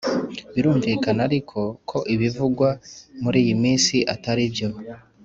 Birumvikana 0.53 1.21
ariko 1.29 1.59
ko 1.89 1.97
ibivugwa 2.13 2.69
muri 3.23 3.37
iyi 3.43 3.55
minsi 3.63 3.95
ataribyo 4.13 4.67